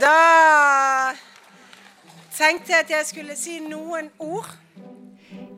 Da 0.00 1.12
tenkte 2.32 2.72
jeg 2.72 2.84
at 2.86 2.92
jeg 2.94 3.08
skulle 3.08 3.36
si 3.36 3.58
noen 3.64 4.08
ord. 4.22 4.48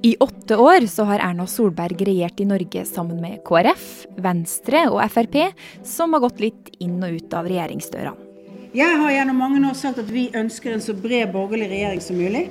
I 0.04 0.17
åtte 0.21 0.59
år 0.61 0.85
så 0.91 1.07
har 1.09 1.22
Erna 1.25 1.46
Solberg 1.49 2.03
regjert 2.04 2.41
i 2.43 2.49
Norge 2.49 2.83
sammen 2.89 3.23
med 3.23 3.39
KrF, 3.47 4.05
Venstre 4.21 4.83
og 4.91 5.01
Frp, 5.12 5.39
som 5.87 6.12
har 6.12 6.25
gått 6.27 6.43
litt 6.43 6.75
inn 6.83 6.99
og 6.99 7.15
ut 7.17 7.37
av 7.37 7.49
regjeringsdørene. 7.49 8.31
Jeg 8.75 8.96
har 8.98 9.12
gjennom 9.14 9.39
mange 9.39 9.61
år 9.68 9.77
sagt 9.79 10.00
at 10.02 10.09
vi 10.11 10.27
ønsker 10.35 10.75
en 10.75 10.82
så 10.82 10.96
bred 10.98 11.30
borgerlig 11.32 11.69
regjering 11.71 12.03
som 12.03 12.19
mulig. 12.19 12.48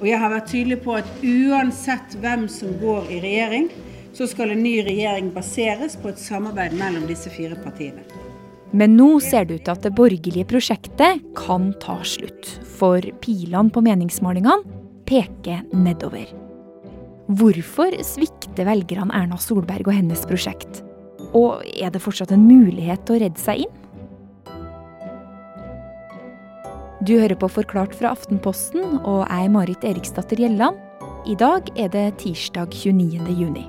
Og 0.00 0.08
jeg 0.08 0.18
har 0.18 0.32
vært 0.32 0.50
tydelig 0.50 0.80
på 0.82 0.96
at 0.98 1.12
uansett 1.22 2.16
hvem 2.18 2.48
som 2.50 2.74
går 2.80 3.12
i 3.14 3.20
regjering, 3.22 3.70
så 4.16 4.26
skal 4.26 4.50
en 4.50 4.64
ny 4.64 4.80
regjering 4.82 5.30
baseres 5.30 5.94
på 6.02 6.10
et 6.10 6.18
samarbeid 6.18 6.74
mellom 6.74 7.06
disse 7.06 7.30
fire 7.30 7.54
partiene. 7.62 8.02
Men 8.72 8.94
nå 8.94 9.16
ser 9.24 9.48
det 9.48 9.58
ut 9.58 9.64
til 9.66 9.74
at 9.74 9.86
det 9.86 9.96
borgerlige 9.98 10.46
prosjektet 10.50 11.24
kan 11.38 11.72
ta 11.82 11.98
slutt. 12.06 12.52
For 12.78 13.02
pilene 13.22 13.72
på 13.74 13.82
meningsmålingene 13.84 14.78
peker 15.10 15.64
nedover. 15.74 16.30
Hvorfor 17.30 17.94
svikter 18.06 18.66
velgerne 18.66 19.14
Erna 19.14 19.38
Solberg 19.38 19.90
og 19.90 19.94
hennes 19.94 20.22
prosjekt? 20.26 20.82
Og 21.34 21.62
er 21.78 21.92
det 21.94 22.02
fortsatt 22.02 22.32
en 22.34 22.46
mulighet 22.46 23.04
til 23.06 23.18
å 23.18 23.22
redde 23.24 23.42
seg 23.42 23.66
inn? 23.66 23.76
Du 27.06 27.14
hører 27.16 27.38
på 27.38 27.48
Forklart 27.48 27.94
fra 27.96 28.12
Aftenposten, 28.12 28.98
og 29.00 29.22
jeg 29.24 29.46
er 29.46 29.54
Marit 29.54 29.86
Eriksdatter 29.88 30.42
Gjelland. 30.42 30.76
I 31.26 31.36
dag 31.38 31.70
er 31.78 31.88
det 31.92 32.08
tirsdag 32.20 32.74
29. 32.76 33.30
juni. 33.38 33.64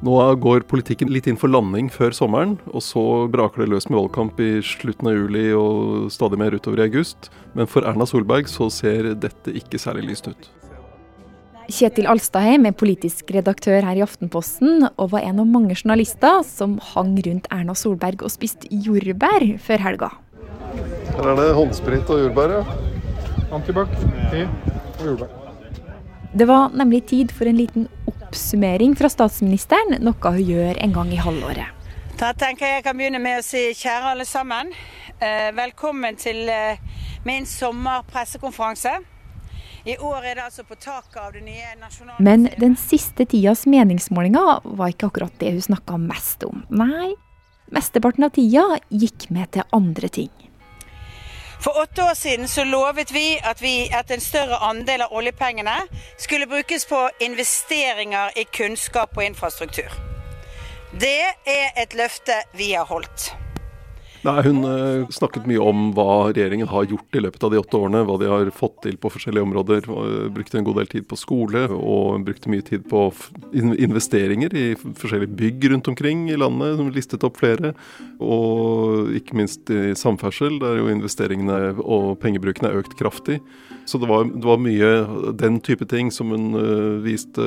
Nå 0.00 0.14
går 0.40 0.64
politikken 0.64 1.10
litt 1.12 1.26
inn 1.28 1.36
for 1.36 1.52
landing 1.52 1.90
før 1.92 2.14
sommeren, 2.16 2.54
og 2.72 2.80
så 2.80 3.02
braker 3.28 3.64
det 3.64 3.72
løs 3.74 3.86
med 3.90 3.98
valgkamp 3.98 4.38
i 4.40 4.62
slutten 4.64 5.10
av 5.10 5.18
juli 5.18 5.50
og 5.52 6.06
stadig 6.14 6.38
mer 6.40 6.56
utover 6.56 6.80
i 6.80 6.86
august. 6.86 7.28
Men 7.52 7.68
for 7.68 7.84
Erna 7.84 8.06
Solberg 8.08 8.48
så 8.48 8.70
ser 8.72 9.12
dette 9.20 9.52
ikke 9.60 9.80
særlig 9.82 10.14
lyst 10.14 10.30
ut. 10.30 10.48
Kjetil 11.70 12.08
Alstadheim 12.10 12.64
er 12.66 12.74
politisk 12.74 13.28
redaktør 13.36 13.84
her 13.84 13.98
i 14.00 14.02
Aftenposten, 14.02 14.88
og 14.96 15.12
var 15.12 15.26
en 15.28 15.42
av 15.44 15.50
mange 15.52 15.76
journalister 15.76 16.40
som 16.48 16.78
hang 16.94 17.12
rundt 17.26 17.50
Erna 17.52 17.76
Solberg 17.76 18.24
og 18.24 18.32
spiste 18.32 18.72
jordbær 18.72 19.44
før 19.62 19.84
helga. 19.84 20.10
Her 21.12 21.28
er 21.34 21.38
det 21.42 21.50
håndsprit 21.58 22.08
og 22.08 22.24
jordbær, 22.24 22.56
ja. 22.56 22.64
Antibac, 23.52 23.92
te 24.32 24.46
og 24.48 25.04
jordbær. 25.12 25.36
Det 26.30 26.46
var 26.46 26.70
nemlig 26.78 27.04
tid 27.10 27.32
for 27.34 27.50
en 27.50 27.58
liten 27.58 27.88
oppsummering 28.30 28.94
fra 28.96 29.08
statsministeren, 29.10 29.96
noe 30.06 30.30
hun 30.30 30.42
gjør 30.46 30.78
en 30.78 30.92
gang 30.94 31.08
i 31.10 31.18
halvåret. 31.18 31.78
Da 32.20 32.30
tenker 32.36 32.68
jeg 32.68 32.78
jeg 32.78 32.84
kan 32.86 32.98
begynne 32.98 33.18
med 33.22 33.40
å 33.40 33.44
si 33.44 33.62
kjære 33.74 34.12
alle 34.12 34.26
sammen. 34.28 34.70
Eh, 35.18 35.48
velkommen 35.56 36.18
til 36.20 36.44
eh, 36.52 36.78
min 37.26 37.48
sommerpressekonferanse. 37.48 38.92
I 39.88 39.96
år 39.96 40.28
er 40.28 40.36
det 40.36 40.44
altså 40.44 40.62
på 40.68 40.76
taket 40.76 41.16
av 41.18 41.32
det 41.32 41.42
nye 41.42 41.72
nasjonale 41.80 42.22
Men 42.22 42.46
den 42.60 42.76
siste 42.78 43.24
tidas 43.24 43.64
meningsmålinger 43.66 44.60
var 44.76 44.92
ikke 44.92 45.08
akkurat 45.08 45.40
det 45.40 45.54
hun 45.56 45.66
snakka 45.70 45.96
mest 45.98 46.44
om. 46.46 46.62
Nei, 46.70 47.16
mesteparten 47.72 48.28
av 48.28 48.36
tida 48.36 48.78
gikk 48.92 49.30
med 49.34 49.56
til 49.56 49.66
andre 49.74 50.12
ting. 50.20 50.49
For 51.60 51.82
åtte 51.82 52.02
år 52.02 52.14
siden 52.14 52.48
så 52.48 52.64
lovet 52.64 53.10
vi 53.12 53.38
at, 53.44 53.62
vi 53.62 53.88
at 53.92 54.10
en 54.10 54.20
større 54.20 54.56
andel 54.64 55.02
av 55.04 55.12
oljepengene 55.12 55.76
skulle 56.16 56.46
brukes 56.46 56.86
på 56.86 57.08
investeringer 57.20 58.32
i 58.36 58.44
kunnskap 58.44 59.16
og 59.16 59.24
infrastruktur. 59.24 59.92
Det 61.00 61.20
er 61.46 61.76
et 61.82 61.94
løfte 61.94 62.40
vi 62.56 62.72
har 62.72 62.88
holdt. 62.88 63.34
Nei, 64.20 64.42
Hun 64.44 64.64
eh, 64.68 65.06
snakket 65.08 65.46
mye 65.48 65.62
om 65.64 65.86
hva 65.96 66.28
regjeringen 66.28 66.68
har 66.68 66.84
gjort 66.90 67.16
i 67.16 67.22
løpet 67.24 67.44
av 67.46 67.54
de 67.54 67.60
åtte 67.60 67.78
årene. 67.78 68.02
Hva 68.04 68.18
de 68.20 68.28
har 68.28 68.50
fått 68.52 68.82
til 68.84 68.98
på 69.00 69.08
forskjellige 69.14 69.46
områder. 69.46 69.88
og 69.88 70.34
Brukte 70.36 70.58
en 70.60 70.66
god 70.66 70.76
del 70.82 70.90
tid 70.92 71.06
på 71.08 71.16
skole, 71.16 71.62
og 71.72 72.26
brukte 72.26 72.52
mye 72.52 72.64
tid 72.66 72.84
på 72.90 73.06
investeringer 73.56 74.52
i 74.52 74.66
forskjellige 74.76 75.32
bygg 75.40 75.70
rundt 75.72 75.88
omkring 75.88 76.28
i 76.28 76.36
landet. 76.36 76.76
Som 76.76 76.92
listet 76.92 77.24
opp 77.24 77.40
flere. 77.40 77.72
Og 78.20 79.08
ikke 79.16 79.40
minst 79.40 79.72
i 79.72 79.96
samferdsel, 79.96 80.60
der 80.60 80.82
jo 80.82 80.92
investeringene 80.92 81.80
og 81.80 82.18
pengebruken 82.20 82.68
er 82.68 82.76
økt 82.82 82.98
kraftig. 83.00 83.40
Så 83.88 83.98
det 83.98 84.06
var, 84.06 84.28
det 84.28 84.46
var 84.46 84.60
mye 84.60 85.32
den 85.40 85.56
type 85.64 85.86
ting 85.90 86.12
som 86.14 86.30
hun 86.30 86.52
eh, 86.60 87.00
viste 87.02 87.46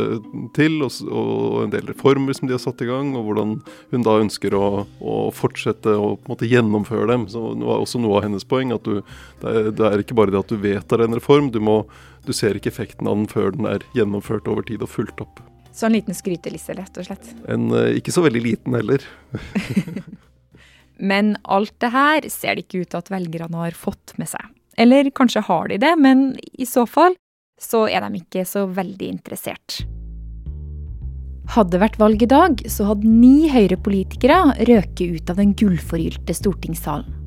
til, 0.58 0.82
og, 0.84 0.98
og 1.08 1.62
en 1.64 1.72
del 1.72 1.88
reformer 1.88 2.36
som 2.36 2.50
de 2.50 2.58
har 2.58 2.64
satt 2.64 2.82
i 2.84 2.90
gang, 2.90 3.14
og 3.16 3.30
hvordan 3.30 3.54
hun 3.94 4.04
da 4.04 4.18
ønsker 4.20 4.58
å, 4.58 4.84
å 5.00 5.16
fortsette 5.36 5.94
å 5.94 6.16
på 6.18 6.26
en 6.26 6.34
måte 6.34 6.50
gjennomføre 6.64 7.08
dem. 7.12 7.28
Så 7.30 7.54
det 7.60 7.68
var 7.68 7.84
også 7.84 8.02
noe 8.02 8.18
av 8.20 8.28
hennes 8.28 8.48
poeng, 8.48 8.74
at 8.76 8.88
du, 8.88 9.02
det, 9.44 9.54
er, 9.54 9.72
det 9.76 9.88
er 9.90 10.04
ikke 10.04 10.18
bare 10.18 10.34
det 10.34 10.42
at 10.42 10.52
du 10.52 10.60
vedtar 10.64 11.06
en 11.06 11.16
reform, 11.16 11.52
du, 11.54 11.62
må, 11.64 11.84
du 12.28 12.34
ser 12.34 12.58
ikke 12.58 12.72
effekten 12.74 13.10
av 13.10 13.20
den 13.20 13.30
før 13.32 13.54
den 13.56 13.70
er 13.70 13.86
gjennomført 13.98 14.50
over 14.52 14.66
tid 14.68 14.84
og 14.86 14.92
fulgt 14.92 15.24
opp. 15.24 15.44
Så 15.74 15.88
en 15.88 15.96
liten 15.96 16.14
skryteliste, 16.14 16.76
rett 16.78 17.00
og 17.02 17.08
slett. 17.08 17.32
En 17.50 17.72
eh, 17.74 17.96
ikke 17.98 18.14
så 18.14 18.22
veldig 18.26 18.44
liten 18.46 18.78
heller. 18.78 19.06
Men 21.12 21.36
alt 21.44 21.74
det 21.82 21.90
her 21.94 22.28
ser 22.30 22.56
det 22.56 22.68
ikke 22.68 22.84
ut 22.84 22.94
til 22.94 23.02
at 23.02 23.12
velgerne 23.12 23.64
har 23.66 23.78
fått 23.78 24.14
med 24.22 24.30
seg. 24.30 24.54
Eller 24.78 25.10
kanskje 25.14 25.44
har 25.46 25.68
de 25.70 25.78
det, 25.82 25.92
men 26.02 26.32
i 26.54 26.66
så 26.66 26.88
fall 26.90 27.14
så 27.62 27.86
er 27.86 28.02
de 28.02 28.24
ikke 28.24 28.46
så 28.48 28.66
veldig 28.66 29.10
interessert. 29.12 29.84
Hadde 31.54 31.76
det 31.76 31.84
vært 31.84 32.00
valg 32.02 32.24
i 32.26 32.30
dag, 32.30 32.62
så 32.66 32.88
hadde 32.88 33.06
ni 33.06 33.46
Høyre-politikere 33.52 34.56
røket 34.66 35.20
ut 35.20 35.28
av 35.30 35.38
den 35.38 35.52
gullforgylte 35.54 36.34
stortingssalen. 36.34 37.20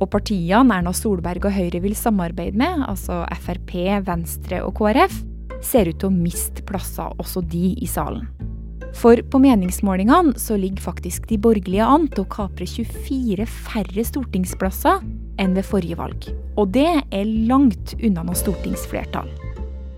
Og 0.00 0.06
partiene 0.08 0.78
Erna 0.78 0.94
Solberg 0.96 1.44
og 1.44 1.52
Høyre 1.52 1.82
vil 1.84 1.96
samarbeide 1.98 2.56
med, 2.56 2.86
altså 2.88 3.18
Frp, 3.36 3.74
Venstre 4.06 4.62
og 4.64 4.78
KrF, 4.78 5.18
ser 5.60 5.90
ut 5.90 5.98
til 6.00 6.08
å 6.08 6.14
miste 6.14 6.64
plasser 6.64 7.12
også 7.20 7.42
de 7.52 7.74
i 7.76 7.88
salen. 7.90 8.30
For 8.96 9.20
på 9.28 9.40
meningsmålingene 9.44 10.40
så 10.40 10.56
ligger 10.56 10.80
faktisk 10.86 11.28
de 11.28 11.36
borgerlige 11.38 11.84
an 11.84 12.08
til 12.14 12.24
å 12.24 12.30
kapre 12.32 12.64
24 12.64 13.44
færre 13.44 14.06
stortingsplasser 14.08 15.04
enn 15.40 15.52
ved 15.58 15.68
forrige 15.68 16.00
valg. 16.00 16.30
Og 16.56 16.72
det 16.72 16.88
er 16.88 17.36
langt 17.50 17.92
unna 18.00 18.24
noe 18.24 18.40
stortingsflertall. 18.40 19.28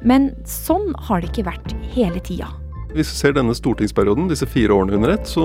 Men 0.02 0.32
sånn 0.50 0.90
har 1.06 1.22
det 1.22 1.30
ikke 1.30 1.46
vært 1.52 1.76
hele 1.94 2.18
tida. 2.26 2.50
Hvis 2.92 3.08
vi 3.08 3.16
ser 3.16 3.32
denne 3.32 3.54
stortingsperioden, 3.56 4.26
disse 4.28 4.44
fire 4.44 4.74
årene 4.76 4.98
under 4.98 5.14
ett, 5.14 5.24
så 5.28 5.42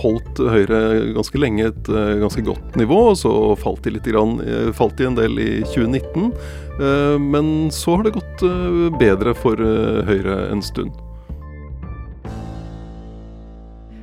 holdt 0.00 0.38
Høyre 0.40 0.78
ganske 1.12 1.40
lenge 1.40 1.66
et 1.68 1.90
eh, 1.92 2.14
ganske 2.22 2.44
godt 2.46 2.78
nivå. 2.80 3.00
og 3.10 3.18
Så 3.20 3.32
falt 3.60 3.84
de 3.84 3.92
litt, 3.98 4.08
grann, 4.08 4.38
eh, 4.40 4.70
falt 4.72 4.96
de 4.96 5.04
en 5.10 5.18
del 5.18 5.36
i 5.42 5.50
2019. 5.74 6.30
eh, 6.80 7.18
Men 7.20 7.68
så 7.70 7.98
har 7.98 8.06
det 8.06 8.14
gått 8.16 8.44
bedre 8.96 9.34
for 9.36 9.60
Høyre 10.08 10.38
en 10.54 10.64
stund. 10.64 10.96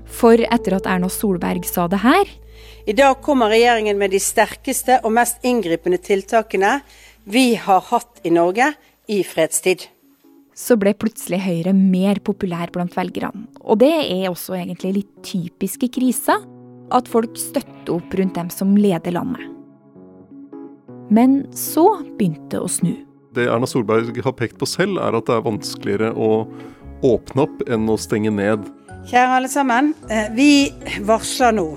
For 0.05 0.37
etter 0.37 0.77
at 0.77 0.85
Erna 0.85 1.09
Solberg 1.09 1.65
sa 1.65 1.87
det 1.87 2.03
her, 2.05 2.29
I 2.85 2.93
dag 2.93 3.21
kommer 3.23 3.49
regjeringen 3.49 3.97
med 3.97 4.11
de 4.11 4.19
sterkeste 4.19 4.99
og 5.03 5.15
mest 5.15 5.41
inngripende 5.41 5.97
tiltakene 5.97 6.81
vi 7.25 7.55
har 7.55 7.81
hatt 7.89 8.19
i 8.23 8.29
Norge 8.29 8.73
i 9.07 9.23
fredstid. 9.23 9.87
Så 10.57 10.77
ble 10.79 10.93
plutselig 10.97 11.41
Høyre 11.43 11.73
mer 11.75 12.19
populær 12.23 12.71
blant 12.73 12.93
velgerne. 12.97 13.47
Og 13.61 13.79
det 13.81 13.93
er 14.05 14.29
også 14.29 14.57
egentlig 14.57 14.93
litt 14.99 15.13
typisk 15.25 15.87
i 15.87 15.91
krisa, 15.93 16.37
at 16.93 17.09
folk 17.09 17.37
støtter 17.39 17.95
opp 17.95 18.13
rundt 18.19 18.37
dem 18.37 18.51
som 18.53 18.75
leder 18.77 19.15
landet. 19.15 19.49
Men 21.13 21.43
så 21.57 21.87
begynte 22.17 22.53
det 22.53 22.61
å 22.61 22.69
snu. 22.71 22.93
Det 23.33 23.47
Erna 23.49 23.67
Solberg 23.69 24.13
har 24.23 24.35
pekt 24.37 24.59
på 24.61 24.69
selv, 24.69 24.99
er 25.01 25.17
at 25.17 25.25
det 25.25 25.35
er 25.35 25.45
vanskeligere 25.45 26.11
å 26.13 26.45
åpne 27.03 27.47
opp 27.47 27.63
enn 27.67 27.89
å 27.89 27.97
stenge 27.99 28.31
ned. 28.33 28.67
Kjære 29.09 29.39
alle 29.39 29.49
sammen. 29.51 29.93
eh, 30.09 30.29
Vi 30.35 30.71
varsler 31.03 31.51
nå 31.57 31.67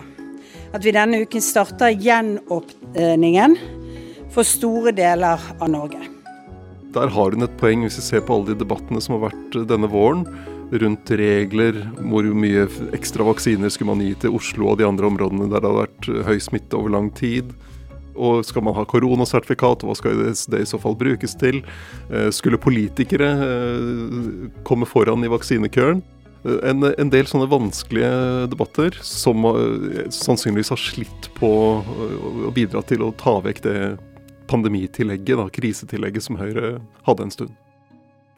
at 0.76 0.84
vi 0.84 0.92
denne 0.92 1.22
uken 1.24 1.42
starter 1.42 1.96
gjenåpningen 1.96 3.56
for 4.34 4.44
store 4.44 4.92
deler 4.92 5.40
av 5.60 5.70
Norge. 5.72 6.15
Der 6.96 7.10
har 7.12 7.34
hun 7.34 7.44
et 7.44 7.56
poeng, 7.60 7.82
hvis 7.84 7.98
vi 8.00 8.04
ser 8.06 8.22
på 8.24 8.38
alle 8.38 8.54
de 8.54 8.60
debattene 8.62 9.02
som 9.04 9.18
har 9.18 9.26
vært 9.28 9.56
denne 9.68 9.88
våren. 9.92 10.24
Rundt 10.72 11.10
regler, 11.20 11.76
hvor 12.08 12.26
mye 12.34 12.64
ekstra 12.96 13.26
vaksiner 13.28 13.70
skulle 13.70 13.92
man 13.92 14.02
gi 14.02 14.14
til 14.24 14.34
Oslo 14.34 14.72
og 14.72 14.80
de 14.80 14.86
andre 14.88 15.06
områdene 15.10 15.50
der 15.52 15.62
det 15.62 15.70
har 15.70 15.82
vært 15.84 16.08
høy 16.26 16.38
smitte 16.42 16.78
over 16.78 16.94
lang 16.96 17.12
tid. 17.14 17.52
Og 18.16 18.40
skal 18.48 18.64
man 18.64 18.74
ha 18.78 18.86
koronasertifikat, 18.88 19.84
hva 19.84 19.94
skal 19.94 20.16
det, 20.24 20.32
i 20.62 20.68
så 20.68 20.80
fall 20.80 20.96
brukes 20.96 21.36
til? 21.36 21.60
Eh, 22.08 22.30
Skulle 22.32 22.56
politikere 22.56 23.28
eh, 23.44 24.50
komme 24.64 24.88
foran 24.88 25.24
i 25.26 25.30
vaksinekøen? 25.30 26.00
Eh, 26.46 26.58
En, 26.72 26.80
en 26.88 27.12
del 27.12 27.28
sånne 27.28 27.50
vanskelige 27.52 28.48
debatter 28.48 28.96
som 29.04 29.44
eh, 29.52 30.08
sannsynligvis 30.08 30.72
har 30.72 30.80
slitt 30.80 31.28
på 31.36 31.52
eh, 31.84 32.28
å 32.48 32.56
bidra 32.56 32.80
til 32.88 33.04
å 33.04 33.12
ta 33.20 33.36
vekk 33.44 33.64
det 33.68 33.78
pandemitillegget, 34.50 35.36
da, 35.38 35.46
krisetillegget 35.52 36.26
som 36.26 36.40
Høyre 36.40 36.76
hadde 37.06 37.26
en 37.26 37.34
stund. 37.34 37.54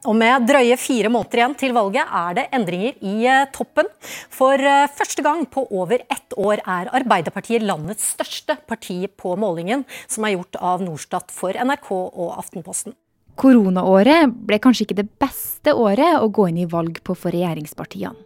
Og 0.06 0.14
med 0.14 0.44
drøye 0.46 0.76
fire 0.78 1.10
måneder 1.10 1.40
igjen 1.40 1.56
til 1.58 1.72
valget 1.74 2.12
er 2.14 2.36
det 2.36 2.44
endringer 2.54 3.00
i 3.02 3.14
eh, 3.26 3.48
toppen. 3.50 3.88
For 4.30 4.54
eh, 4.54 4.86
første 4.94 5.24
gang 5.26 5.42
på 5.50 5.64
over 5.74 6.04
ett 6.06 6.36
år 6.38 6.62
er 6.62 6.92
Arbeiderpartiet 7.00 7.66
landets 7.66 8.12
største 8.14 8.54
parti 8.70 9.00
på 9.10 9.34
målingen, 9.40 9.82
som 10.06 10.24
er 10.24 10.36
gjort 10.36 10.60
av 10.62 10.84
Norstat 10.86 11.34
for 11.34 11.58
NRK 11.58 11.90
og 11.96 12.38
Aftenposten. 12.38 12.94
Koronaåret 13.38 14.30
ble 14.46 14.58
kanskje 14.62 14.86
ikke 14.86 15.00
det 15.02 15.10
beste 15.18 15.74
året 15.74 16.22
å 16.22 16.30
gå 16.30 16.48
inn 16.50 16.62
i 16.62 16.70
valg 16.70 17.02
på 17.06 17.14
for 17.18 17.34
regjeringspartiene. 17.34 18.16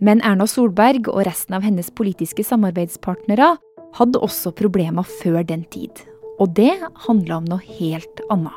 Men 0.00 0.22
Erna 0.24 0.46
Solberg 0.48 1.10
og 1.12 1.26
resten 1.28 1.58
av 1.58 1.66
hennes 1.66 1.90
politiske 1.92 2.46
samarbeidspartnere 2.46 3.52
hadde 3.98 4.22
også 4.24 4.54
problemer 4.56 5.04
før 5.20 5.42
den 5.44 5.66
tid. 5.68 5.92
Og 6.40 6.52
det 6.56 6.72
handla 7.06 7.40
om 7.40 7.48
noe 7.48 7.60
helt 7.78 8.22
annet. 8.32 8.56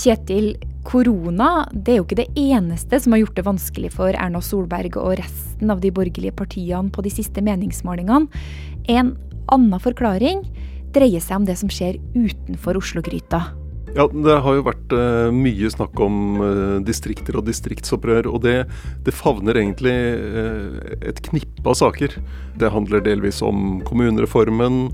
Kjetil, 0.00 0.54
korona 0.86 1.66
det 1.72 1.92
er 1.92 1.98
jo 1.98 2.04
ikke 2.06 2.20
det 2.22 2.28
eneste 2.38 3.00
som 3.02 3.12
har 3.12 3.24
gjort 3.24 3.36
det 3.36 3.44
vanskelig 3.44 3.90
for 3.96 4.14
Erna 4.14 4.40
Solberg 4.44 4.96
og 5.00 5.18
resten 5.20 5.72
av 5.72 5.82
de 5.82 5.90
borgerlige 5.92 6.36
partiene 6.36 6.92
på 6.94 7.04
de 7.04 7.12
siste 7.12 7.42
meningsmålingene. 7.44 8.30
En 8.88 9.14
annen 9.50 9.82
forklaring 9.82 10.44
dreier 10.94 11.20
seg 11.24 11.42
om 11.42 11.48
det 11.48 11.58
som 11.60 11.72
skjer 11.72 11.98
utenfor 12.14 12.78
Oslo-gryta. 12.80 13.42
Ja, 13.96 14.06
Det 14.06 14.36
har 14.44 14.54
jo 14.54 14.66
vært 14.66 14.92
uh, 14.94 15.30
mye 15.34 15.70
snakk 15.72 15.98
om 16.02 16.38
uh, 16.38 16.78
distrikter 16.86 17.38
og 17.40 17.46
distriktsopprør. 17.48 18.28
Og 18.30 18.44
det, 18.44 18.62
det 19.06 19.14
favner 19.16 19.58
egentlig 19.58 19.96
uh, 20.14 20.78
et 21.02 21.18
knippe 21.26 21.66
av 21.66 21.78
saker. 21.80 22.14
Det 22.60 22.70
handler 22.70 23.02
delvis 23.06 23.42
om 23.42 23.80
kommunereformen. 23.88 24.86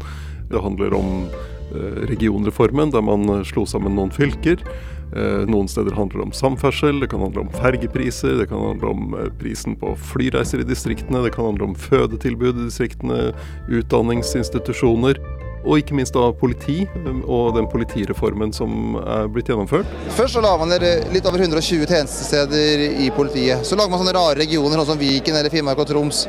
Det 0.51 0.63
handler 0.63 0.97
om 0.97 1.29
regionreformen, 2.07 2.93
der 2.95 3.03
man 3.03 3.27
slo 3.45 3.65
sammen 3.67 3.97
noen 3.99 4.13
fylker. 4.15 4.61
Noen 5.51 5.67
steder 5.69 5.97
handler 5.99 6.21
det 6.21 6.27
om 6.29 6.35
samferdsel, 6.39 7.01
det 7.03 7.09
kan 7.11 7.25
handle 7.25 7.43
om 7.43 7.51
fergepriser, 7.59 8.37
det 8.39 8.47
kan 8.53 8.63
handle 8.63 8.93
om 8.95 9.17
prisen 9.41 9.75
på 9.81 9.91
flyreiser 10.13 10.63
i 10.63 10.69
distriktene, 10.69 11.25
det 11.27 11.35
kan 11.35 11.51
handle 11.51 11.73
om 11.73 11.75
fødetilbud 11.89 12.53
i 12.55 12.69
distriktene, 12.69 13.19
utdanningsinstitusjoner 13.67 15.19
og 15.67 15.81
ikke 15.81 15.97
minst 15.99 16.15
da 16.15 16.29
politi 16.39 16.85
og 17.27 17.57
den 17.57 17.67
politireformen 17.71 18.53
som 18.55 18.95
er 19.03 19.27
blitt 19.33 19.51
gjennomført. 19.51 19.89
Først 20.15 20.37
så 20.37 20.43
la 20.45 20.53
man 20.61 20.71
litt 20.71 21.27
over 21.27 21.43
120 21.43 21.89
tjenestesteder 21.91 22.85
i 23.03 23.09
politiet. 23.15 23.67
Så 23.67 23.79
lager 23.79 23.91
man 23.91 24.03
sånne 24.03 24.15
rare 24.15 24.39
regioner 24.39 24.79
sånn 24.79 24.93
som 24.93 25.01
Viken 25.01 25.35
eller 25.35 25.51
Finnmark 25.53 25.83
og 25.83 25.91
Troms. 25.91 26.27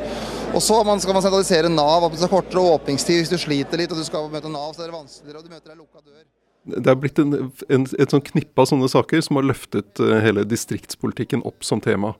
Og 0.48 0.64
så 0.64 0.80
skal 0.80 1.14
man 1.14 1.22
sentralisere 1.22 1.70
Nav, 1.70 2.08
at 2.08 2.16
det 2.16 2.24
er 2.26 2.32
kortere 2.32 2.64
åpningstid 2.74 3.20
hvis 3.20 3.30
du 3.30 3.38
sliter 3.38 3.78
litt 3.80 3.92
og 3.94 4.00
du 4.00 4.06
skal 4.06 4.26
møte 4.32 4.50
Nav, 4.50 4.72
så 4.74 4.82
er 4.82 4.90
det 4.90 4.96
vanskeligere, 4.96 5.38
og 5.38 5.46
du 5.46 5.54
møter 5.54 5.74
ei 5.74 5.78
lukka 5.78 6.02
dør. 6.02 6.24
Det 6.68 6.90
er 6.90 6.98
blitt 7.00 7.20
en, 7.22 7.36
en, 7.72 7.86
et 7.86 8.12
sånn 8.12 8.24
knippe 8.24 8.60
av 8.60 8.68
sånne 8.68 8.90
saker 8.92 9.22
som 9.24 9.38
har 9.38 9.46
løftet 9.46 10.02
eh, 10.04 10.18
hele 10.24 10.44
distriktspolitikken 10.48 11.44
opp 11.48 11.64
som 11.64 11.80
tema. 11.84 12.16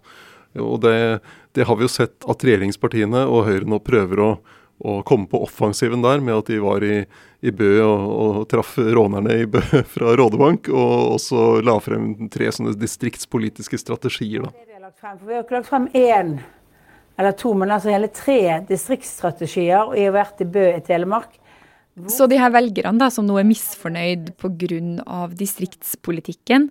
Og 0.57 0.79
det, 0.85 1.21
det 1.57 1.67
har 1.69 1.77
vi 1.77 1.85
jo 1.85 1.93
sett 1.93 2.25
at 2.29 2.45
regjeringspartiene 2.47 3.27
og 3.29 3.45
Høyre 3.49 3.69
nå 3.69 3.81
prøver 3.85 4.23
å 4.25 4.31
å 4.79 5.01
komme 5.07 5.27
på 5.31 5.41
offensiven 5.43 6.05
der 6.05 6.23
med 6.25 6.37
at 6.37 6.51
de 6.51 6.61
var 6.63 6.85
i, 6.87 7.01
i 7.43 7.53
Bø 7.55 7.71
og, 7.83 8.05
og, 8.13 8.37
traff 8.51 8.77
rånerne 8.79 9.41
i 9.43 9.49
Bø 9.51 9.63
fra 9.95 10.15
Rådebank, 10.19 10.71
og 10.71 11.17
også 11.19 11.49
la 11.67 11.79
frem 11.83 12.31
tre 12.33 12.53
sånne 12.55 12.77
distriktspolitiske 12.79 13.81
strategier. 13.81 14.47
Da. 14.47 14.55
Vi 14.55 15.35
har 15.35 15.43
ikke 15.43 15.59
lagt 15.59 15.69
frem 15.71 15.91
én 15.99 16.39
eller 17.19 17.35
to, 17.35 17.51
men 17.59 17.73
altså 17.75 17.91
hele 17.91 18.11
tre 18.15 18.61
distriktsstrategier, 18.69 19.91
og 19.91 19.99
jeg 19.99 20.07
har 20.07 20.19
vært 20.21 20.43
i 20.45 20.51
Bø 20.55 20.67
i 20.71 20.83
Telemark. 20.87 21.33
Så 22.15 22.29
de 22.31 22.39
her 22.39 22.53
velgerne 22.55 23.01
da, 23.01 23.09
som 23.11 23.27
nå 23.27 23.41
er 23.41 23.49
misfornøyd 23.49 24.37
pga. 24.39 25.25
distriktspolitikken, 25.35 26.69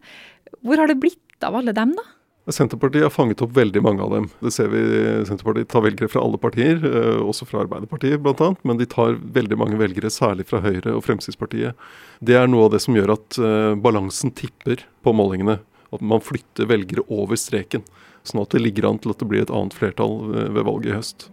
hvor 0.63 0.79
har 0.79 0.87
det 0.87 1.01
blitt 1.01 1.43
av 1.43 1.57
alle 1.59 1.75
dem, 1.75 1.91
da? 1.97 2.05
Senterpartiet 2.47 3.03
har 3.03 3.11
fanget 3.11 3.41
opp 3.43 3.51
veldig 3.57 3.81
mange 3.83 4.03
av 4.03 4.13
dem. 4.13 4.27
Det 4.39 4.53
ser 4.55 4.69
vi 4.71 4.79
Senterpartiet 5.27 5.67
tar 5.67 5.83
velgere 5.83 6.07
fra 6.07 6.21
alle 6.23 6.39
partier, 6.39 6.79
eh, 6.79 7.19
også 7.19 7.47
fra 7.49 7.65
Arbeiderpartiet 7.65 8.21
bl.a. 8.23 8.53
Men 8.63 8.79
de 8.79 8.87
tar 8.87 9.17
veldig 9.19 9.57
mange 9.59 9.79
velgere, 9.79 10.11
særlig 10.13 10.47
fra 10.47 10.61
Høyre 10.63 10.95
og 10.95 11.03
Fremskrittspartiet. 11.03 11.75
Det 12.23 12.37
er 12.39 12.47
noe 12.47 12.69
av 12.69 12.75
det 12.75 12.79
som 12.85 12.95
gjør 12.95 13.17
at 13.17 13.39
uh, 13.43 13.75
balansen 13.75 14.31
tipper 14.31 14.85
på 15.03 15.13
målingene. 15.15 15.59
At 15.91 16.03
man 16.03 16.23
flytter 16.23 16.69
velgere 16.71 17.03
over 17.11 17.39
streken. 17.39 17.83
Sånn 18.27 18.43
at 18.43 18.55
det 18.55 18.63
ligger 18.63 18.87
an 18.89 19.01
til 19.03 19.11
at 19.11 19.19
det 19.19 19.27
blir 19.27 19.43
et 19.43 19.51
annet 19.51 19.75
flertall 19.75 20.17
eh, 20.31 20.47
ved 20.55 20.67
valget 20.67 20.93
i 20.93 20.95
høst. 20.95 21.27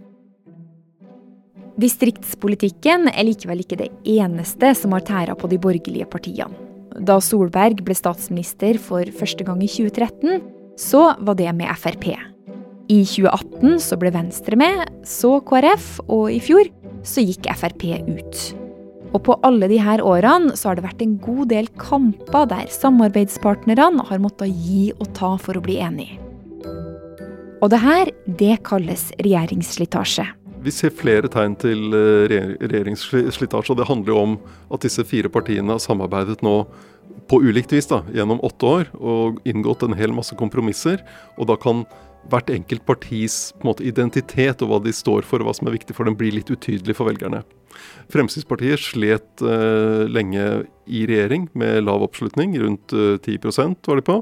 Distriktspolitikken 1.79 3.09
er 3.11 3.27
likevel 3.27 3.63
ikke 3.65 3.79
det 3.81 3.91
eneste 4.07 4.75
som 4.79 4.95
har 4.95 5.07
tæra 5.07 5.35
på 5.39 5.51
de 5.51 5.59
borgerlige 5.63 6.07
partiene. 6.11 6.55
Da 6.95 7.17
Solberg 7.19 7.81
ble 7.83 7.95
statsminister 7.99 8.79
for 8.79 9.09
første 9.19 9.43
gang 9.47 9.63
i 9.65 9.71
2013, 9.71 10.45
så 10.81 11.15
var 11.19 11.39
det 11.39 11.53
med 11.57 11.71
Frp. 11.79 12.13
I 12.93 13.01
2018 13.09 13.79
så 13.81 13.97
ble 14.01 14.13
Venstre 14.13 14.59
med, 14.61 14.83
så 15.07 15.39
KrF, 15.47 16.03
og 16.09 16.29
i 16.33 16.41
fjor 16.43 16.69
så 17.07 17.25
gikk 17.25 17.49
Frp 17.57 17.87
ut. 18.09 18.45
Og 19.15 19.23
på 19.29 19.37
alle 19.47 19.69
de 19.71 19.79
her 19.79 20.03
årene 20.03 20.57
så 20.59 20.71
har 20.71 20.79
det 20.79 20.87
vært 20.89 21.03
en 21.05 21.17
god 21.23 21.49
del 21.53 21.71
kamper 21.81 22.49
der 22.51 22.71
samarbeidspartnerne 22.75 24.05
har 24.11 24.23
måttet 24.23 24.51
gi 24.51 24.89
og 24.99 25.13
ta 25.17 25.37
for 25.41 25.57
å 25.57 25.65
bli 25.65 25.79
enige. 25.81 26.19
Og 27.63 27.71
det 27.73 27.81
her, 27.81 28.11
det 28.27 28.59
kalles 28.67 29.07
regjeringsslitasje. 29.25 30.27
Vi 30.65 30.73
ser 30.73 30.93
flere 30.97 31.29
tegn 31.33 31.55
til 31.61 31.95
eh, 31.97 32.35
regjeringsslitasje, 32.61 33.73
og 33.73 33.79
det 33.79 33.87
handler 33.89 34.13
jo 34.13 34.21
om 34.21 34.35
at 34.73 34.85
disse 34.85 35.05
fire 35.09 35.31
partiene 35.33 35.77
har 35.77 35.81
samarbeidet 35.81 36.43
nå 36.45 36.63
på 37.31 37.41
ulikt 37.43 37.73
vis 37.73 37.89
da, 37.91 38.03
gjennom 38.13 38.43
åtte 38.45 38.69
år 38.69 38.91
og 38.99 39.41
inngått 39.49 39.85
en 39.87 39.97
hel 39.97 40.13
masse 40.15 40.37
kompromisser. 40.39 41.03
Og 41.39 41.49
da 41.51 41.57
kan 41.61 41.85
hvert 42.33 42.51
enkelt 42.53 42.85
partis 42.89 43.53
måte, 43.65 43.85
identitet 43.85 44.63
og 44.65 44.71
hva 44.71 44.81
de 44.85 44.93
står 44.95 45.27
for 45.29 45.43
og 45.43 45.49
hva 45.49 45.57
som 45.57 45.69
er 45.69 45.77
viktig 45.77 45.97
for 45.97 46.09
dem, 46.09 46.17
bli 46.19 46.33
litt 46.35 46.53
utydelig 46.53 46.97
for 46.97 47.11
velgerne. 47.11 47.43
Fremskrittspartiet 48.13 48.83
slet 48.83 49.43
eh, 49.43 50.05
lenge 50.11 50.45
i 50.85 51.05
regjering 51.09 51.47
med 51.57 51.85
lav 51.87 52.03
oppslutning, 52.05 52.55
rundt 52.61 52.93
eh, 52.93 53.17
10% 53.25 53.89
var 53.89 54.01
de 54.01 54.05
på, 54.07 54.19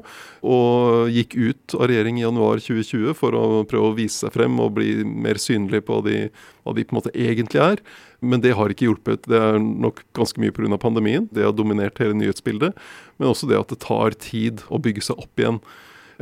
og 0.55 1.13
gikk 1.13 1.37
ut 1.37 1.77
av 1.79 1.89
regjering 1.91 2.21
i 2.21 2.25
januar 2.25 2.63
2020 2.63 3.17
for 3.19 3.37
å 3.37 3.45
prøve 3.69 3.91
å 3.91 3.99
vise 3.99 4.23
seg 4.23 4.35
frem 4.37 4.59
og 4.63 4.75
bli 4.79 5.03
mer 5.05 5.41
synlig 5.43 5.85
på 5.89 6.01
de, 6.07 6.25
hva 6.63 6.77
de 6.77 6.87
på 6.87 6.95
en 6.95 7.01
måte 7.01 7.15
egentlig 7.15 7.63
er. 7.65 7.83
Men 8.23 8.43
det 8.45 8.55
har 8.59 8.71
ikke 8.71 8.87
hjulpet. 8.87 9.27
Det 9.27 9.39
er 9.39 9.59
nok 9.59 10.05
ganske 10.15 10.39
mye 10.43 10.55
pga. 10.55 10.79
pandemien. 10.79 11.27
Det 11.35 11.43
har 11.43 11.57
dominert 11.57 11.99
hele 11.99 12.15
nyhetsbildet. 12.15 12.79
Men 13.19 13.33
også 13.33 13.49
det 13.51 13.59
at 13.59 13.73
det 13.73 13.83
tar 13.83 14.15
tid 14.15 14.63
å 14.71 14.79
bygge 14.83 15.03
seg 15.09 15.19
opp 15.19 15.43
igjen 15.43 15.59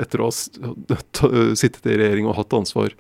etter 0.00 0.22
å 0.22 0.30
ha 0.30 1.52
sittet 1.58 1.84
i 1.84 1.98
regjering 2.00 2.28
og 2.30 2.38
hatt 2.38 2.56
ansvar. 2.56 2.94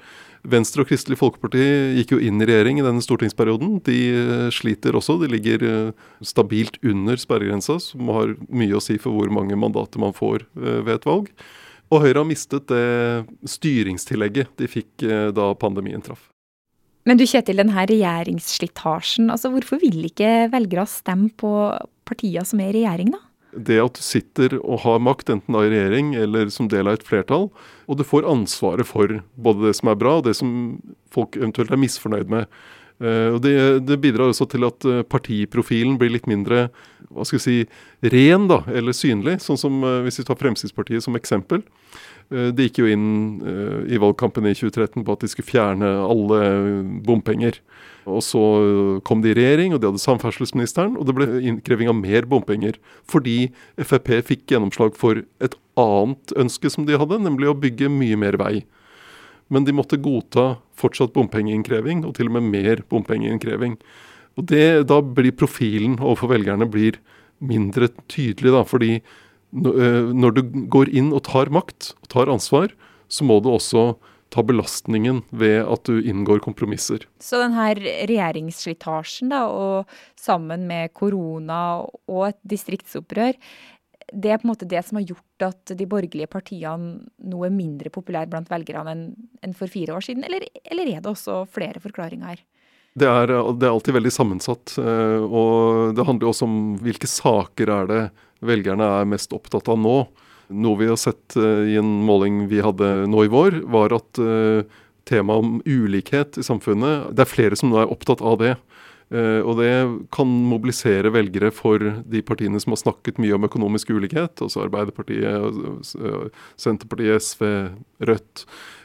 Venstre 0.48 0.84
og 0.84 0.88
Kristelig 0.88 1.18
Folkeparti 1.20 1.62
gikk 1.98 2.14
jo 2.14 2.20
inn 2.24 2.40
i 2.40 2.46
regjering 2.48 2.80
i 2.80 2.84
denne 2.84 3.04
stortingsperioden. 3.04 3.76
De 3.84 3.98
eh, 4.08 4.46
sliter 4.54 4.96
også. 4.96 5.18
De 5.20 5.28
ligger 5.28 5.64
eh, 5.66 6.08
stabilt 6.24 6.78
under 6.86 7.20
sperregrensa, 7.20 7.76
som 7.82 8.08
har 8.14 8.32
mye 8.48 8.78
å 8.78 8.82
si 8.84 8.96
for 9.00 9.12
hvor 9.16 9.32
mange 9.34 9.58
mandater 9.60 10.00
man 10.00 10.16
får 10.16 10.46
eh, 10.56 10.80
ved 10.86 10.94
et 10.96 11.08
valg. 11.08 11.30
Og 11.90 12.04
Høyre 12.04 12.22
har 12.22 12.28
mistet 12.28 12.68
det 12.70 13.50
styringstillegget 13.50 14.52
de 14.60 14.68
fikk 14.70 15.02
da 15.34 15.48
pandemien 15.58 15.98
traff. 16.04 16.28
Men 17.08 17.18
du 17.18 17.24
Kjetil, 17.26 17.58
denne 17.58 17.82
regjeringsslitasjen, 17.90 19.26
altså 19.34 19.50
hvorfor 19.50 19.80
vil 19.82 20.04
ikke 20.06 20.52
velgere 20.52 20.84
stemme 20.86 21.32
på 21.34 21.50
partier 22.06 22.46
som 22.46 22.62
er 22.62 22.70
i 22.70 22.84
regjering, 22.84 23.10
da? 23.16 23.24
Det 23.52 23.78
at 23.82 23.98
du 23.98 24.02
sitter 24.04 24.58
og 24.60 24.82
har 24.84 25.00
makt, 25.02 25.32
enten 25.32 25.56
da 25.56 25.64
i 25.66 25.70
regjering 25.72 26.12
eller 26.18 26.52
som 26.54 26.68
del 26.70 26.90
av 26.90 26.98
et 26.98 27.06
flertall, 27.06 27.48
og 27.90 27.98
du 27.98 28.04
får 28.06 28.28
ansvaret 28.30 28.86
for 28.86 29.20
både 29.34 29.68
det 29.68 29.76
som 29.80 29.90
er 29.90 29.98
bra 29.98 30.18
og 30.18 30.28
det 30.28 30.36
som 30.38 30.52
folk 31.10 31.38
eventuelt 31.40 31.72
er 31.74 31.82
misfornøyd 31.82 32.30
med. 32.30 32.46
Uh, 33.00 33.32
og 33.32 33.38
det, 33.40 33.54
det, 33.88 33.96
bidrar 34.02 34.28
også 34.28 34.44
til 34.52 34.66
at 34.66 34.84
uh, 34.84 35.00
partiprofilen 35.08 35.94
blir 35.96 36.12
litt 36.12 36.26
mindre 36.28 36.66
hva 37.08 37.24
skal 37.24 37.38
vi 37.38 37.44
si, 37.46 37.54
ren 38.12 38.44
da, 38.50 38.58
eller 38.68 38.92
synlig. 38.92 39.38
Sånn 39.40 39.58
som 39.58 39.78
uh, 39.80 40.02
Hvis 40.04 40.20
vi 40.20 40.26
tar 40.28 40.36
Fremskrittspartiet 40.38 41.06
som 41.06 41.16
eksempel. 41.16 41.64
Eh, 42.30 42.50
de 42.54 42.68
gikk 42.68 42.82
jo 42.82 42.90
inn 42.90 43.06
eh, 43.42 43.94
i 43.94 44.00
valgkampen 44.00 44.46
i 44.46 44.54
2013 44.54 45.02
på 45.02 45.14
at 45.16 45.24
de 45.24 45.30
skulle 45.32 45.50
fjerne 45.50 45.88
alle 46.04 46.40
bompenger. 47.06 47.58
Og 48.10 48.22
så 48.24 48.40
kom 49.06 49.20
de 49.22 49.32
i 49.32 49.36
regjering, 49.36 49.74
og 49.74 49.82
de 49.82 49.90
hadde 49.90 50.02
samferdselsministeren, 50.02 50.96
og 50.98 51.06
det 51.06 51.14
ble 51.18 51.26
innkreving 51.50 51.90
av 51.92 51.98
mer 51.98 52.26
bompenger. 52.30 52.78
Fordi 53.10 53.50
Frp 53.76 54.12
fikk 54.30 54.46
gjennomslag 54.54 54.96
for 54.98 55.20
et 55.42 55.56
annet 55.78 56.34
ønske 56.40 56.72
som 56.72 56.86
de 56.88 56.98
hadde, 56.98 57.20
nemlig 57.22 57.50
å 57.50 57.58
bygge 57.58 57.90
mye 57.92 58.18
mer 58.18 58.38
vei. 58.40 58.54
Men 59.50 59.66
de 59.66 59.74
måtte 59.74 60.00
godta 60.00 60.54
fortsatt 60.78 61.12
bompengeinnkreving, 61.14 62.04
og 62.06 62.16
til 62.16 62.30
og 62.30 62.38
med 62.38 62.48
mer 62.54 62.84
bompengeinnkreving. 62.90 63.76
Og 64.38 64.46
det, 64.48 64.86
Da 64.88 65.00
blir 65.02 65.36
profilen 65.36 65.98
overfor 65.98 66.32
velgerne 66.32 66.70
mindre 67.40 67.88
tydelig, 68.08 68.52
da, 68.52 68.64
fordi 68.64 69.00
når 69.52 70.36
du 70.36 70.42
går 70.70 70.92
inn 70.94 71.10
og 71.16 71.24
tar 71.26 71.50
makt 71.52 71.92
og 72.02 72.08
tar 72.12 72.30
ansvar, 72.32 72.74
så 73.10 73.26
må 73.26 73.40
du 73.42 73.50
også 73.50 73.94
ta 74.30 74.44
belastningen 74.46 75.24
ved 75.34 75.64
at 75.66 75.88
du 75.88 75.98
inngår 75.98 76.42
kompromisser. 76.44 77.02
Så 77.22 77.40
denne 77.42 77.72
regjeringsslitasjen, 78.06 79.32
da, 79.32 79.42
og 79.50 79.90
sammen 80.18 80.68
med 80.70 80.94
korona 80.94 81.80
og 81.82 82.22
et 82.28 82.38
distriktsopprør, 82.54 83.34
det 84.10 84.30
er 84.30 84.40
på 84.42 84.46
en 84.48 84.52
måte 84.52 84.68
det 84.70 84.82
som 84.86 84.98
har 84.98 85.06
gjort 85.06 85.44
at 85.50 85.72
de 85.78 85.86
borgerlige 85.86 86.30
partiene 86.30 87.04
nå 87.30 87.42
er 87.46 87.54
mindre 87.54 87.92
populære 87.94 88.30
blant 88.30 88.50
velgerne 88.50 88.94
enn 88.94 89.54
for 89.56 89.70
fire 89.70 89.94
år 89.94 90.06
siden, 90.06 90.24
eller, 90.26 90.46
eller 90.64 90.96
er 90.96 91.02
det 91.02 91.12
også 91.12 91.44
flere 91.50 91.82
forklaringer 91.82 92.32
her? 92.32 92.42
Det 92.98 93.06
er, 93.06 93.30
det 93.30 93.66
er, 93.66 93.70
alltid 93.70 93.94
veldig 93.94 94.10
sammensatt. 94.10 94.72
Eh, 94.82 95.22
og 95.22 95.94
det 95.94 96.06
handler 96.08 96.32
også 96.32 96.48
om 96.48 96.56
hvilke 96.82 97.06
saker 97.06 97.70
er 97.70 97.90
det 97.90 98.00
velgerne 98.44 98.86
er 99.00 99.08
mest 99.08 99.32
opptatt 99.36 99.68
av 99.70 99.78
nå. 99.80 99.96
Noe 100.50 100.80
vi 100.80 100.88
har 100.90 100.98
sett 100.98 101.36
eh, 101.38 101.74
i 101.74 101.76
en 101.78 101.90
måling 102.06 102.46
vi 102.50 102.62
hadde 102.64 103.06
nå 103.10 103.26
i 103.26 103.30
vår, 103.30 103.62
var 103.70 103.94
at 103.94 104.20
eh, 104.22 104.64
temaet 105.08 105.44
om 105.44 105.60
ulikhet 105.66 106.38
i 106.38 106.46
samfunnet 106.46 107.10
Det 107.14 107.24
er 107.24 107.30
flere 107.30 107.58
som 107.58 107.70
nå 107.70 107.80
er 107.82 107.92
opptatt 107.92 108.22
av 108.24 108.40
det. 108.42 108.56
Uh, 109.10 109.42
og 109.42 109.56
det 109.58 109.70
kan 110.14 110.28
mobilisere 110.46 111.10
velgere 111.10 111.48
for 111.50 111.82
de 111.82 112.20
partiene 112.22 112.60
som 112.62 112.76
har 112.76 112.78
snakket 112.78 113.18
mye 113.18 113.34
om 113.34 113.48
økonomisk 113.48 113.90
ulikhet, 113.90 114.38
altså 114.38 114.62
Arbeiderpartiet, 114.62 115.90
Senterpartiet, 116.54 117.18
SV, 117.18 117.42
Rødt. 118.06 118.44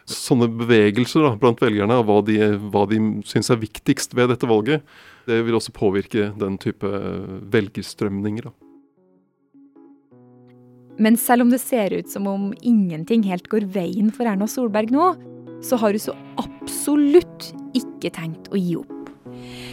Sånne 0.09 0.49
bevegelser 0.49 1.27
da, 1.27 1.35
blant 1.37 1.61
velgerne 1.61 1.99
av 2.01 2.09
hva 2.09 2.23
de, 2.25 2.39
hva 2.73 2.87
de 2.89 3.03
syns 3.29 3.53
er 3.53 3.61
viktigst 3.61 4.17
ved 4.17 4.33
dette 4.33 4.49
valget, 4.49 4.81
det 5.29 5.43
vil 5.45 5.61
også 5.61 5.77
påvirke 5.77 6.31
den 6.41 6.57
type 6.61 6.89
velgerstrømninger. 7.53 8.49
Da. 8.49 8.64
Men 10.97 11.17
selv 11.19 11.43
om 11.43 11.51
det 11.51 11.59
ser 11.59 11.93
ut 11.93 12.09
som 12.09 12.27
om 12.31 12.51
ingenting 12.61 13.25
helt 13.27 13.47
går 13.51 13.67
veien 13.73 14.11
for 14.15 14.27
Erna 14.29 14.47
Solberg 14.47 14.93
nå, 14.95 15.11
så 15.65 15.79
har 15.81 15.95
hun 15.95 16.03
så 16.03 16.15
absolutt 16.39 17.49
ikke 17.75 18.13
tenkt 18.15 18.47
å 18.53 18.59
gi 18.59 18.77
opp. 18.79 18.91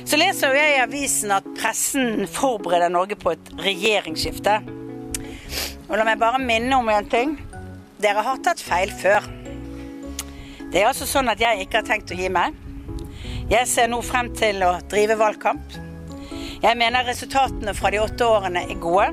Så 0.04 0.18
leser 0.18 0.50
jo 0.50 0.58
jeg 0.58 0.74
i 0.74 0.82
avisen 0.82 1.30
at 1.34 1.46
pressen 1.54 2.24
forbereder 2.30 2.90
Norge 2.90 3.18
på 3.20 3.34
et 3.34 3.52
regjeringsskifte. 3.62 4.58
Og 5.88 5.94
la 5.98 6.06
meg 6.08 6.18
bare 6.18 6.40
minne 6.42 6.74
om 6.78 6.90
en 6.90 7.08
ting. 7.12 7.36
Dere 8.02 8.24
har 8.26 8.42
tatt 8.42 8.62
feil 8.64 8.90
før. 8.90 9.28
Det 10.72 10.80
er 10.80 10.88
altså 10.88 11.06
sånn 11.06 11.30
at 11.30 11.42
jeg 11.42 11.66
ikke 11.66 11.82
har 11.82 11.86
tenkt 11.86 12.10
å 12.14 12.18
gi 12.18 12.30
meg. 12.32 12.56
Jeg 13.50 13.68
ser 13.68 13.90
nå 13.92 14.00
frem 14.02 14.32
til 14.34 14.62
å 14.64 14.74
drive 14.90 15.18
valgkamp. 15.20 15.76
Jeg 16.62 16.78
mener 16.78 17.06
resultatene 17.06 17.74
fra 17.76 17.90
de 17.92 18.00
åtte 18.02 18.26
årene 18.26 18.64
er 18.64 18.80
gode. 18.80 19.12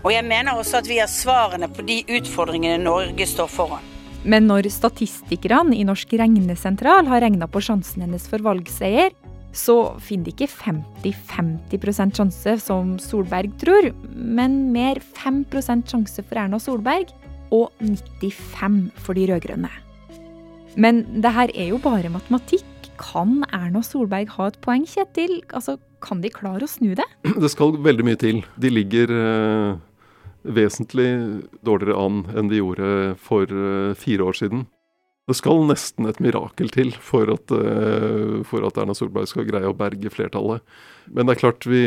Og 0.00 0.12
jeg 0.14 0.24
mener 0.26 0.56
også 0.56 0.80
at 0.80 0.88
vi 0.88 1.00
har 1.00 1.10
svarene 1.10 1.68
på 1.68 1.84
de 1.86 2.00
utfordringene 2.18 2.82
Norge 2.82 3.26
står 3.28 3.50
foran. 3.52 3.86
Men 4.20 4.46
når 4.50 4.68
statistikerne 4.72 5.76
i 5.78 5.84
Norsk 5.88 6.12
regnesentral 6.20 7.08
har 7.08 7.22
regna 7.24 7.48
på 7.48 7.62
sjansen 7.64 8.04
hennes 8.04 8.26
for 8.28 8.44
valgseier, 8.44 9.14
så 9.56 9.96
finner 9.98 10.28
de 10.28 10.34
ikke 10.34 10.50
50-50 10.52 12.14
sjanse, 12.14 12.56
som 12.62 12.94
Solberg 13.02 13.56
tror, 13.58 13.90
men 14.14 14.70
mer 14.74 15.00
5 15.00 15.44
sjanse 15.88 16.22
for 16.22 16.38
Erna 16.38 16.60
Solberg 16.62 17.10
og 17.50 17.72
95 17.80 18.92
for 18.94 19.18
de 19.18 19.26
rød-grønne. 19.32 19.72
Men 20.76 21.02
det 21.22 21.32
her 21.34 21.50
er 21.54 21.72
jo 21.72 21.80
bare 21.82 22.12
matematikk. 22.12 22.66
Kan 23.00 23.40
Erna 23.50 23.82
Solberg 23.82 24.28
ha 24.36 24.50
et 24.50 24.60
poeng, 24.62 24.84
Kjetil? 24.86 25.40
Altså, 25.50 25.78
Kan 26.00 26.22
de 26.24 26.32
klare 26.32 26.66
å 26.66 26.70
snu 26.70 26.94
det? 26.98 27.06
Det 27.42 27.52
skal 27.52 27.78
veldig 27.80 28.06
mye 28.08 28.20
til. 28.20 28.42
De 28.60 28.72
ligger 28.72 29.12
eh, 29.14 29.78
vesentlig 30.42 31.08
dårligere 31.66 31.98
an 32.00 32.22
enn 32.34 32.50
de 32.50 32.60
gjorde 32.60 32.90
for 33.20 33.50
eh, 33.50 33.96
fire 33.98 34.28
år 34.30 34.38
siden. 34.40 34.66
Det 35.30 35.36
skal 35.38 35.62
nesten 35.68 36.08
et 36.10 36.18
mirakel 36.18 36.72
til 36.74 36.90
for 36.98 37.30
at, 37.30 37.52
eh, 37.54 38.40
for 38.48 38.66
at, 38.66 38.80
Erna 38.80 38.96
Solberg 38.98 39.28
skal 39.30 39.46
greie 39.46 39.68
å 39.68 39.76
berge 39.76 40.10
flertallet. 40.10 40.64
Men 41.06 41.28
det 41.28 41.36
er 41.36 41.42
klart, 41.44 41.68
vi, 41.70 41.84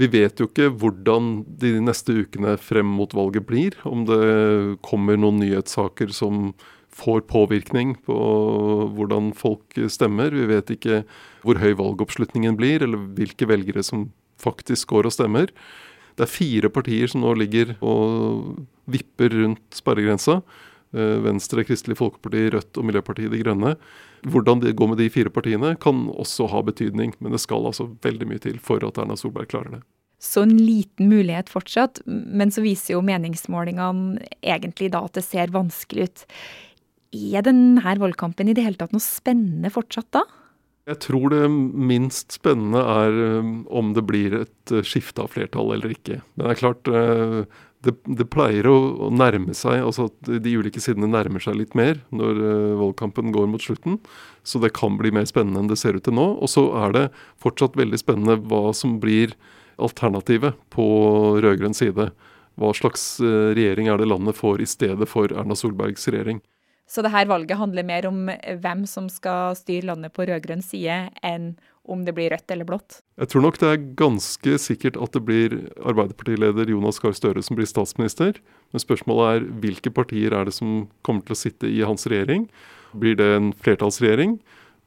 vi, 0.00 0.08
vet 0.08 0.40
jo 0.40 0.48
ikke 0.48 0.70
hvordan 0.80 1.42
de 1.60 1.74
neste 1.84 2.14
ukene 2.22 2.56
frem 2.62 2.88
mot 2.88 3.12
valget 3.16 3.44
blir. 3.50 3.76
Om 3.84 4.06
det 4.08 4.22
kommer 4.86 5.20
noen 5.20 5.42
nyhetssaker 5.42 6.14
som 6.16 6.54
får 7.00 7.24
påvirkning 7.30 7.94
på 8.06 8.16
hvordan 8.96 9.32
folk 9.36 9.78
stemmer. 9.92 10.34
Vi 10.34 10.48
vet 10.50 10.72
ikke 10.76 11.02
hvor 11.44 11.60
høy 11.60 11.72
valgoppslutningen 11.78 12.58
blir, 12.60 12.84
eller 12.84 13.08
hvilke 13.16 13.48
velgere 13.48 13.84
som 13.86 14.10
faktisk 14.40 14.92
går 14.92 15.08
og 15.08 15.16
stemmer. 15.16 15.52
Det 16.18 16.26
er 16.26 16.32
fire 16.32 16.70
partier 16.72 17.08
som 17.10 17.22
nå 17.24 17.32
ligger 17.38 17.76
og 17.80 18.66
vipper 18.90 19.32
rundt 19.42 19.76
sperregrensa. 19.76 20.40
Eh, 20.92 21.16
Venstre, 21.24 21.64
Kristelig 21.64 21.96
Folkeparti, 22.00 22.48
Rødt 22.56 22.80
og 22.80 22.88
Miljøpartiet 22.88 23.32
De 23.32 23.40
Grønne. 23.44 23.76
Hvordan 24.26 24.60
det 24.60 24.74
går 24.76 24.90
med 24.90 25.00
de 25.00 25.08
fire 25.12 25.32
partiene 25.32 25.76
kan 25.80 26.08
også 26.12 26.50
ha 26.50 26.60
betydning, 26.66 27.14
men 27.20 27.32
det 27.32 27.40
skal 27.40 27.64
altså 27.70 27.88
veldig 28.04 28.28
mye 28.28 28.42
til 28.42 28.58
for 28.60 28.82
at 28.84 28.98
Erna 29.00 29.16
Solberg 29.16 29.48
klarer 29.52 29.78
det. 29.78 29.82
Så 30.20 30.42
en 30.44 30.58
liten 30.58 31.08
mulighet 31.08 31.48
fortsatt, 31.48 32.02
men 32.04 32.50
så 32.52 32.60
viser 32.60 32.98
jo 32.98 33.04
meningsmålingene 33.06 34.20
egentlig 34.44 34.90
da 34.92 35.06
at 35.06 35.16
det 35.16 35.24
ser 35.24 35.54
vanskelig 35.54 36.10
ut. 36.10 36.24
Er 37.10 37.42
denne 37.42 37.96
valgkampen 37.98 38.50
i 38.50 38.54
det 38.54 38.62
hele 38.62 38.78
tatt 38.78 38.92
noe 38.94 39.02
spennende 39.02 39.70
fortsatt 39.74 40.12
da? 40.14 40.22
Jeg 40.88 40.98
tror 41.04 41.30
det 41.30 41.42
minst 41.50 42.36
spennende 42.38 42.80
er 42.80 43.16
eh, 43.26 43.48
om 43.68 43.90
det 43.94 44.04
blir 44.06 44.36
et 44.40 44.72
eh, 44.72 44.86
skifte 44.86 45.22
av 45.22 45.34
flertall 45.34 45.74
eller 45.74 45.92
ikke. 45.92 46.20
Men 46.34 46.46
det 46.46 46.54
er 46.54 46.60
klart, 46.60 46.90
det, 47.84 47.94
det, 48.06 48.26
pleier 48.32 48.66
å, 48.70 48.76
å, 49.06 49.10
nærme 49.12 49.54
seg, 49.56 49.82
altså 49.84 50.08
at 50.08 50.30
de 50.44 50.54
ulike 50.56 50.82
sidene 50.82 51.10
nærmer 51.10 51.42
seg 51.42 51.58
litt 51.58 51.76
mer 51.78 52.00
når 52.14 52.40
valgkampen 52.80 53.34
går 53.34 53.50
mot 53.50 53.62
slutten. 53.62 53.98
Så 54.42 54.62
det 54.62 54.72
kan 54.78 54.98
bli 55.00 55.12
mer 55.14 55.28
spennende 55.28 55.62
enn 55.62 55.70
det 55.70 55.78
ser 55.80 55.98
ut 55.98 56.06
til 56.06 56.16
nå. 56.16 56.26
Og 56.40 56.50
så 56.50 56.66
er 56.82 56.96
det 56.96 57.06
fortsatt 57.42 57.78
veldig 57.78 58.00
spennende 58.00 58.38
hva 58.50 58.70
som 58.76 58.98
blir 59.02 59.36
alternativet 59.80 60.58
på 60.74 60.86
rød-grønn 61.40 61.76
side. 61.76 62.10
Hva 62.60 62.72
slags 62.76 63.12
regjering 63.20 63.88
er 63.88 64.00
det 64.00 64.10
landet 64.10 64.36
får 64.36 64.64
i 64.64 64.68
stedet 64.68 65.08
for 65.08 65.32
Erna 65.32 65.56
Solbergs 65.56 66.08
regjering. 66.10 66.42
Så 66.90 67.04
det 67.06 67.12
her 67.14 67.28
valget 67.30 67.58
handler 67.58 67.86
mer 67.86 68.06
om 68.08 68.24
hvem 68.26 68.82
som 68.90 69.06
skal 69.12 69.54
styre 69.54 69.86
landet 69.92 70.10
på 70.16 70.26
rød-grønn 70.26 70.64
side, 70.64 71.04
enn 71.22 71.52
om 71.90 72.02
det 72.04 72.14
blir 72.16 72.32
rødt 72.32 72.50
eller 72.50 72.66
blått? 72.66 72.98
Jeg 73.20 73.30
tror 73.30 73.44
nok 73.44 73.58
det 73.62 73.68
er 73.70 73.84
ganske 73.98 74.56
sikkert 74.62 74.98
at 75.00 75.14
det 75.14 75.22
blir 75.26 75.54
Arbeiderpartileder 75.78 76.70
Jonas 76.70 76.98
Gahr 77.02 77.14
Støre 77.16 77.42
som 77.46 77.58
blir 77.58 77.70
statsminister. 77.70 78.40
Men 78.74 78.82
spørsmålet 78.82 79.30
er 79.30 79.46
hvilke 79.62 79.94
partier 79.94 80.34
er 80.34 80.50
det 80.50 80.56
som 80.56 80.88
kommer 81.06 81.24
til 81.26 81.38
å 81.38 81.40
sitte 81.40 81.70
i 81.70 81.80
hans 81.86 82.08
regjering? 82.10 82.48
Blir 82.98 83.16
det 83.18 83.30
en 83.36 83.52
flertallsregjering 83.54 84.40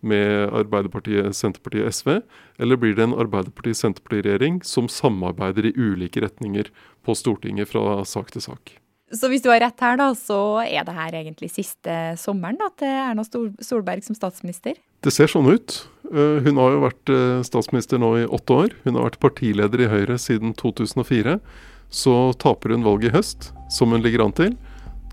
med 0.03 0.51
Arbeiderpartiet, 0.51 1.31
Senterpartiet 1.39 1.87
og 1.87 1.95
SV? 1.95 2.13
Eller 2.59 2.79
blir 2.79 2.99
det 2.99 3.07
en 3.07 3.17
Arbeiderparti-Senterparti-regjering 3.23 4.59
som 4.67 4.91
samarbeider 4.91 5.71
i 5.71 5.75
ulike 5.79 6.23
retninger 6.23 6.71
på 7.03 7.15
Stortinget 7.15 7.71
fra 7.71 8.01
sak 8.07 8.35
til 8.35 8.43
sak? 8.51 8.75
Så 9.13 9.29
hvis 9.29 9.43
du 9.45 9.51
har 9.51 9.61
rett 9.61 9.83
her, 9.83 9.97
da, 9.99 10.09
så 10.17 10.37
er 10.65 10.85
det 10.87 10.95
her 10.97 11.17
egentlig 11.19 11.51
siste 11.53 11.97
sommeren 12.17 12.57
da, 12.57 12.71
til 12.79 12.89
Erna 12.89 13.25
Solberg 13.25 14.01
som 14.05 14.17
statsminister? 14.17 14.79
Det 15.05 15.13
ser 15.13 15.29
sånn 15.29 15.51
ut. 15.51 15.83
Eh, 16.09 16.39
hun 16.45 16.57
har 16.61 16.73
jo 16.73 16.83
vært 16.85 17.11
eh, 17.13 17.43
statsminister 17.45 18.01
nå 18.01 18.13
i 18.23 18.25
åtte 18.25 18.57
år. 18.57 18.73
Hun 18.87 18.97
har 18.97 19.11
vært 19.11 19.21
partileder 19.21 19.85
i 19.85 19.89
Høyre 19.91 20.17
siden 20.21 20.55
2004. 20.57 21.37
Så 21.93 22.15
taper 22.41 22.73
hun 22.73 22.87
valget 22.87 23.11
i 23.11 23.17
høst, 23.17 23.51
som 23.69 23.93
hun 23.93 24.01
ligger 24.01 24.25
an 24.25 24.33
til, 24.33 24.55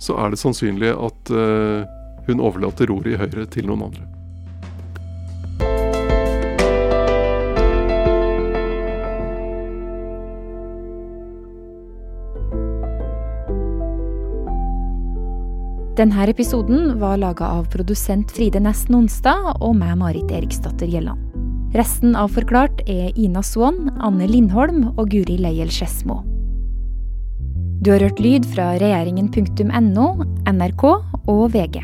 så 0.00 0.16
er 0.22 0.32
det 0.32 0.40
sannsynlig 0.40 0.94
at 0.96 1.34
eh, 1.36 1.84
hun 2.30 2.40
overlater 2.40 2.88
roret 2.88 3.12
i 3.12 3.20
Høyre 3.20 3.44
til 3.52 3.68
noen 3.68 3.90
andre. 3.90 4.19
Denne 16.00 16.22
episoden 16.32 16.94
var 16.96 17.18
laga 17.20 17.44
av 17.44 17.66
produsent 17.68 18.30
Fride 18.32 18.56
Nesten 18.64 18.94
Onsdag 18.96 19.50
og 19.60 19.74
meg, 19.76 19.98
Marit 20.00 20.30
Eriksdatter 20.32 20.88
Gjelland. 20.88 21.20
Resten 21.76 22.14
av 22.16 22.32
Forklart 22.32 22.80
er 22.88 23.12
Ina 23.20 23.42
Swann, 23.44 23.90
Anne 24.00 24.24
Lindholm 24.30 24.94
og 24.94 25.10
Guri 25.12 25.36
Leiel 25.36 25.68
Skedsmo. 25.68 26.22
Du 27.84 27.92
har 27.92 28.00
hørt 28.00 28.22
lyd 28.24 28.48
fra 28.48 28.70
regjeringen.no, 28.80 30.08
NRK 30.48 30.86
og 30.88 31.44
VG. 31.52 31.82